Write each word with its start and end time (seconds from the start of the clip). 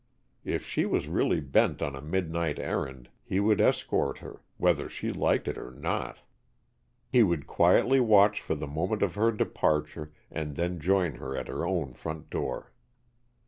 If 0.43 0.65
she 0.65 0.87
was 0.87 1.07
really 1.07 1.39
bent 1.41 1.79
on 1.83 1.95
a 1.95 2.01
midnight 2.01 2.57
errand, 2.57 3.07
he 3.23 3.39
would 3.39 3.61
escort 3.61 4.17
her, 4.17 4.41
whether 4.57 4.89
she 4.89 5.11
liked 5.13 5.47
it 5.47 5.59
or 5.59 5.69
not. 5.69 6.21
He 7.11 7.21
would 7.21 7.45
quietly 7.45 7.99
watch 7.99 8.41
for 8.41 8.55
the 8.55 8.65
moment 8.65 9.03
of 9.03 9.13
her 9.13 9.31
departure, 9.31 10.11
and 10.31 10.55
then 10.55 10.79
join 10.79 11.17
her 11.17 11.37
at 11.37 11.47
her 11.47 11.67
own 11.67 11.93
front 11.93 12.31
door. 12.31 12.71